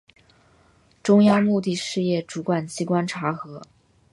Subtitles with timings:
[1.03, 3.61] 中央目的事业主管机关查核